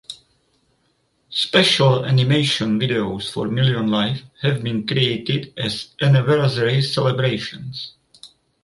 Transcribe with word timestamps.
Special 1.29 2.05
animation 2.05 2.79
videos 2.79 3.31
for 3.31 3.47
Million 3.49 3.85
Live 3.91 4.23
have 4.41 4.63
been 4.63 4.87
created 4.87 5.53
as 5.55 5.89
anniversary 6.01 6.81
celebrations. 6.81 7.93